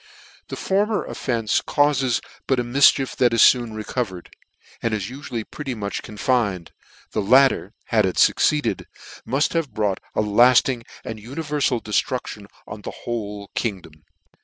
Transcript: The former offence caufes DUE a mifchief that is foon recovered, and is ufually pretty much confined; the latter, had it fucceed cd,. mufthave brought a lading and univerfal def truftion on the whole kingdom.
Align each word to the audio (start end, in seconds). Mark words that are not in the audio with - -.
The 0.47 0.55
former 0.55 1.05
offence 1.05 1.61
caufes 1.61 2.21
DUE 2.47 2.55
a 2.55 2.63
mifchief 2.63 3.15
that 3.17 3.33
is 3.35 3.47
foon 3.51 3.75
recovered, 3.75 4.31
and 4.81 4.95
is 4.95 5.09
ufually 5.11 5.43
pretty 5.47 5.75
much 5.75 6.01
confined; 6.01 6.71
the 7.11 7.21
latter, 7.21 7.75
had 7.85 8.07
it 8.07 8.15
fucceed 8.15 8.39
cd,. 8.65 8.85
mufthave 9.27 9.69
brought 9.69 9.99
a 10.15 10.21
lading 10.21 10.85
and 11.03 11.19
univerfal 11.19 11.83
def 11.83 12.03
truftion 12.03 12.47
on 12.65 12.81
the 12.81 12.89
whole 13.05 13.51
kingdom. 13.53 13.93